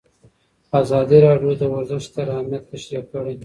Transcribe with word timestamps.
ازادي 0.81 1.17
راډیو 1.25 1.51
د 1.57 1.63
ورزش 1.73 2.03
ستر 2.09 2.25
اهميت 2.35 2.63
تشریح 2.71 3.03
کړی. 3.11 3.35